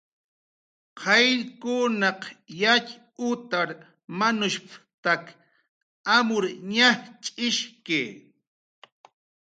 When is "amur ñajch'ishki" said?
6.17-7.99